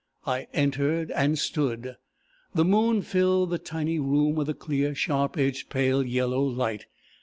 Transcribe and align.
I 0.25 0.47
entered, 0.51 1.11
and 1.11 1.37
stood. 1.37 1.95
The 2.55 2.65
moon 2.65 3.03
filled 3.03 3.51
the 3.51 3.59
tiny 3.59 3.99
room 3.99 4.33
with 4.33 4.49
a 4.49 4.55
clear, 4.55 4.95
sharp 4.95 5.37
edged, 5.37 5.69
pale 5.69 6.01
yellow 6.01 6.41
light. 6.41 6.87